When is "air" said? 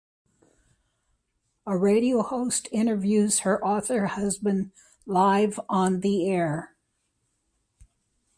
6.27-6.75